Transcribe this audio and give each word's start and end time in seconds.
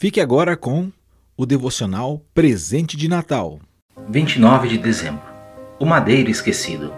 Fique 0.00 0.20
agora 0.20 0.56
com 0.56 0.92
o 1.36 1.44
devocional 1.44 2.22
Presente 2.32 2.96
de 2.96 3.08
Natal. 3.08 3.58
29 4.08 4.68
de 4.68 4.78
dezembro. 4.78 5.24
O 5.76 5.84
Madeiro 5.84 6.30
Esquecido. 6.30 6.94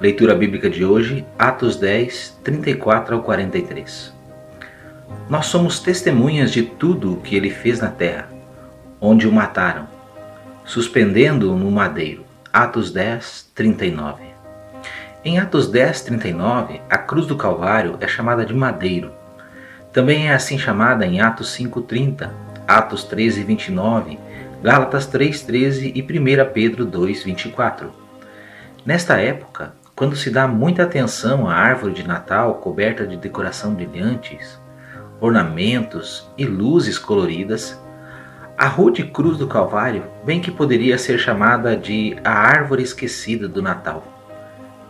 Leitura 0.00 0.36
bíblica 0.36 0.70
de 0.70 0.84
hoje, 0.84 1.26
Atos 1.36 1.74
10, 1.74 2.38
34 2.44 3.16
ao 3.16 3.22
43. 3.22 4.14
Nós 5.28 5.46
somos 5.46 5.80
testemunhas 5.80 6.52
de 6.52 6.62
tudo 6.62 7.14
o 7.14 7.20
que 7.20 7.34
ele 7.34 7.50
fez 7.50 7.80
na 7.80 7.88
terra, 7.88 8.28
onde 9.00 9.26
o 9.26 9.32
mataram, 9.32 9.88
suspendendo-o 10.64 11.58
no 11.58 11.72
madeiro. 11.72 12.24
Atos 12.52 12.92
10, 12.92 13.50
39. 13.52 14.22
Em 15.24 15.40
Atos 15.40 15.68
10, 15.68 16.02
39, 16.02 16.80
a 16.88 16.98
cruz 16.98 17.26
do 17.26 17.34
Calvário 17.34 17.96
é 18.00 18.06
chamada 18.06 18.46
de 18.46 18.54
madeiro. 18.54 19.10
Também 19.92 20.28
é 20.28 20.34
assim 20.34 20.56
chamada 20.56 21.04
em 21.04 21.20
Atos 21.20 21.50
5, 21.52 21.80
30, 21.82 22.43
Atos 22.66 23.04
13, 23.04 23.44
29, 23.44 24.18
Gálatas 24.62 25.06
3, 25.06 25.42
13 25.42 25.92
e 25.94 26.02
1 26.02 26.52
Pedro 26.52 26.86
2, 26.86 27.22
24. 27.22 27.92
Nesta 28.86 29.18
época, 29.18 29.74
quando 29.94 30.16
se 30.16 30.30
dá 30.30 30.48
muita 30.48 30.84
atenção 30.84 31.46
à 31.46 31.54
árvore 31.54 31.92
de 31.92 32.08
Natal 32.08 32.54
coberta 32.54 33.06
de 33.06 33.18
decoração 33.18 33.74
brilhantes, 33.74 34.58
ornamentos 35.20 36.26
e 36.38 36.46
luzes 36.46 36.98
coloridas, 36.98 37.78
a 38.56 38.66
rude 38.66 39.04
cruz 39.04 39.36
do 39.36 39.46
Calvário 39.46 40.04
bem 40.24 40.40
que 40.40 40.50
poderia 40.50 40.96
ser 40.96 41.18
chamada 41.18 41.76
de 41.76 42.16
a 42.24 42.32
árvore 42.32 42.82
esquecida 42.82 43.46
do 43.46 43.60
Natal. 43.60 44.02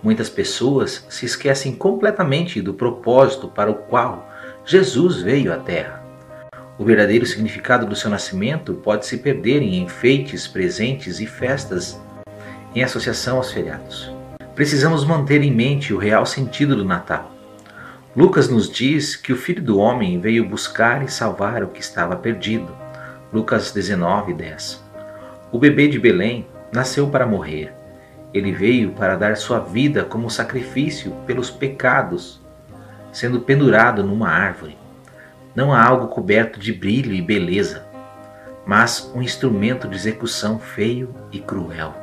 Muitas 0.01 0.29
pessoas 0.29 1.05
se 1.09 1.27
esquecem 1.27 1.75
completamente 1.75 2.63
do 2.63 2.75
propósito 2.75 3.49
para 3.49 3.71
o 3.71 3.75
qual 3.75 4.31
Jesus 4.65 5.23
veio 5.23 5.53
à 5.53 5.57
Terra. 5.57 6.04
O 6.79 6.85
verdadeiro 6.85 7.25
significado 7.25 7.87
do 7.87 7.95
seu 7.95 8.11
nascimento 8.11 8.75
pode 8.75 9.07
se 9.07 9.19
perder 9.19 9.63
em 9.63 9.83
enfeites, 9.83 10.47
presentes 10.47 11.21
e 11.21 11.27
festas 11.27 12.01
em 12.75 12.83
associação 12.83 13.37
aos 13.37 13.53
feriados 13.53 14.13
precisamos 14.55 15.05
manter 15.05 15.43
em 15.43 15.51
mente 15.51 15.93
o 15.93 15.99
real 15.99 16.25
sentido 16.25 16.77
do 16.77 16.85
Natal. 16.85 17.33
Lucas 18.17 18.49
nos 18.49 18.71
diz 18.71 19.17
que 19.17 19.33
o 19.33 19.37
Filho 19.37 19.63
do 19.63 19.79
Homem 19.79 20.21
veio 20.21 20.49
buscar 20.49 21.03
e 21.03 21.11
salvar 21.11 21.65
o 21.65 21.69
que 21.69 21.81
estava 21.81 22.15
perdido. 22.15 22.69
Lucas 23.33 23.73
19, 23.73 24.33
10. 24.33 24.83
O 25.51 25.59
bebê 25.59 25.89
de 25.89 25.99
Belém 25.99 26.47
nasceu 26.73 27.09
para 27.09 27.27
morrer. 27.27 27.73
Ele 28.33 28.53
veio 28.53 28.93
para 28.93 29.17
dar 29.17 29.37
sua 29.37 29.59
vida 29.59 30.05
como 30.05 30.31
sacrifício 30.31 31.11
pelos 31.27 31.51
pecados, 31.51 32.41
sendo 33.13 33.41
pendurado 33.41 34.05
numa 34.05 34.29
árvore. 34.29 34.77
Não 35.55 35.73
há 35.73 35.85
algo 35.85 36.09
coberto 36.09 36.59
de 36.59 36.73
brilho 36.73 37.13
e 37.13 37.23
beleza, 37.23 37.87
mas 38.67 39.13
um 39.15 39.23
instrumento 39.23 39.87
de 39.87 39.95
execução 39.95 40.59
feio 40.59 41.15
e 41.31 41.39
cruel. 41.39 41.95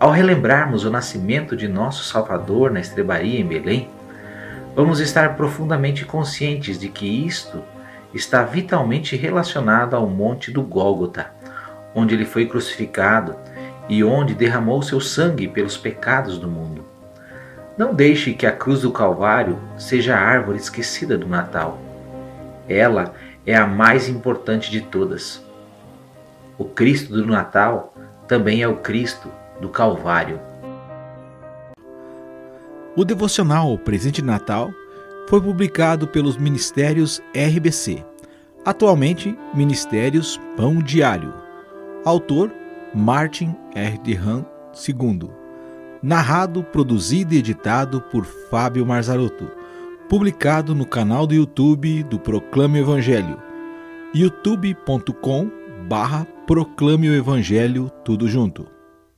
Ao 0.00 0.10
relembrarmos 0.10 0.84
o 0.84 0.90
nascimento 0.90 1.56
de 1.56 1.68
nosso 1.68 2.02
Salvador 2.02 2.72
na 2.72 2.80
estrebaria 2.80 3.38
em 3.38 3.46
Belém, 3.46 3.88
vamos 4.74 4.98
estar 4.98 5.36
profundamente 5.36 6.04
conscientes 6.04 6.76
de 6.76 6.88
que 6.88 7.06
isto 7.06 7.62
está 8.12 8.42
vitalmente 8.42 9.14
relacionado 9.14 9.94
ao 9.94 10.08
monte 10.08 10.50
do 10.50 10.62
Gólgota, 10.62 11.30
onde 11.94 12.14
ele 12.14 12.24
foi 12.24 12.46
crucificado 12.46 13.36
e 13.88 14.02
onde 14.02 14.34
derramou 14.34 14.82
seu 14.82 15.00
sangue 15.00 15.46
pelos 15.46 15.76
pecados 15.76 16.36
do 16.38 16.48
mundo. 16.48 16.84
Não 17.78 17.94
deixe 17.94 18.32
que 18.32 18.46
a 18.46 18.52
cruz 18.52 18.80
do 18.80 18.90
Calvário 18.90 19.56
seja 19.78 20.16
a 20.16 20.20
árvore 20.20 20.58
esquecida 20.58 21.16
do 21.16 21.28
Natal. 21.28 21.89
Ela 22.70 23.14
é 23.44 23.56
a 23.56 23.66
mais 23.66 24.08
importante 24.08 24.70
de 24.70 24.80
todas. 24.80 25.44
O 26.56 26.64
Cristo 26.64 27.12
do 27.12 27.26
Natal 27.26 27.92
também 28.28 28.62
é 28.62 28.68
o 28.68 28.76
Cristo 28.76 29.28
do 29.60 29.68
Calvário. 29.68 30.40
O 32.96 33.04
devocional 33.04 33.76
Presente 33.76 34.22
de 34.22 34.24
Natal 34.24 34.70
foi 35.28 35.40
publicado 35.40 36.06
pelos 36.06 36.36
Ministérios 36.36 37.20
RBC, 37.34 38.04
atualmente 38.64 39.36
Ministérios 39.52 40.40
Pão 40.56 40.76
Diário. 40.78 41.34
Autor 42.04 42.52
Martin 42.94 43.54
R. 43.74 43.98
Dehan 43.98 44.44
II. 44.88 45.28
Narrado, 46.02 46.62
produzido 46.62 47.34
e 47.34 47.38
editado 47.38 48.00
por 48.00 48.24
Fábio 48.24 48.86
Marzarotto. 48.86 49.59
Publicado 50.10 50.74
no 50.74 50.84
canal 50.84 51.24
do 51.24 51.36
YouTube 51.36 52.02
do 52.02 52.18
Proclame 52.18 52.80
o 52.80 52.82
Evangelho. 52.82 53.40
youtube.com 54.12 55.48
barra 55.88 56.26
Proclame 56.48 57.08
o 57.08 57.14
Evangelho 57.14 57.88
tudo 58.04 58.26
junto. 58.26 58.66